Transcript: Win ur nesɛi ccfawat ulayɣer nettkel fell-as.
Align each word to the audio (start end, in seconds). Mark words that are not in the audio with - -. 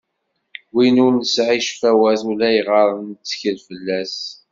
Win 0.73 0.95
ur 1.05 1.11
nesɛi 1.15 1.59
ccfawat 1.65 2.21
ulayɣer 2.31 2.89
nettkel 3.09 3.57
fell-as. 3.67 4.15